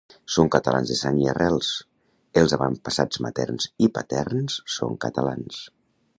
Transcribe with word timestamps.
Són 0.35 0.47
catalans 0.53 0.91
de 0.93 0.95
sang 1.01 1.19
i 1.25 1.29
arrels, 1.33 1.69
els 2.43 2.57
avantpassats 2.59 3.23
materns 3.27 3.69
i 3.89 3.93
paterns 3.99 4.59
són 4.79 4.99
catalans 5.09 5.63